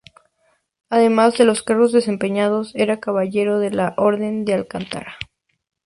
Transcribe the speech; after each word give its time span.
Además 0.89 1.37
de 1.37 1.45
los 1.45 1.61
cargos 1.61 1.91
desempeñados, 1.91 2.71
era 2.73 2.99
caballero 2.99 3.59
de 3.59 3.69
la 3.69 3.93
Orden 3.97 4.45
de 4.45 4.55
Alcántara. 4.55 5.15